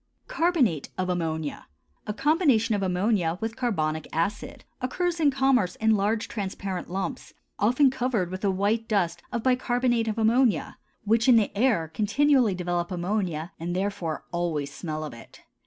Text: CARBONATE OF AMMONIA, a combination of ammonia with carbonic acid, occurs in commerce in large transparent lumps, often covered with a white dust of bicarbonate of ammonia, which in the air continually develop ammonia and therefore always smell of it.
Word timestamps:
CARBONATE 0.27 0.89
OF 0.97 1.09
AMMONIA, 1.11 1.67
a 2.07 2.13
combination 2.15 2.73
of 2.73 2.81
ammonia 2.81 3.37
with 3.39 3.55
carbonic 3.55 4.07
acid, 4.11 4.63
occurs 4.81 5.19
in 5.19 5.29
commerce 5.29 5.75
in 5.75 5.91
large 5.93 6.27
transparent 6.27 6.89
lumps, 6.89 7.35
often 7.59 7.91
covered 7.91 8.31
with 8.31 8.43
a 8.43 8.49
white 8.49 8.87
dust 8.87 9.21
of 9.31 9.43
bicarbonate 9.43 10.07
of 10.07 10.17
ammonia, 10.17 10.79
which 11.03 11.29
in 11.29 11.35
the 11.35 11.55
air 11.55 11.87
continually 11.87 12.55
develop 12.55 12.89
ammonia 12.89 13.51
and 13.59 13.75
therefore 13.75 14.25
always 14.33 14.73
smell 14.73 15.03
of 15.03 15.13
it. 15.13 15.41